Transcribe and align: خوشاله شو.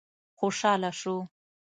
خوشاله 0.39 0.89
شو. 0.99 1.15